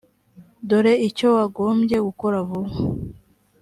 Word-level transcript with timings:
dore 0.67 0.93
icyo 1.07 1.27
wagombye 1.35 1.97
gukora 2.07 2.37
vuba 2.47 2.71